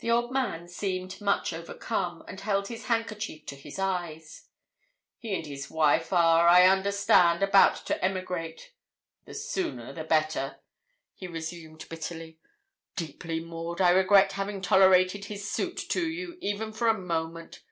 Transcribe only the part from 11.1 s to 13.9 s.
he resumed, bitterly. 'Deeply, Maud, I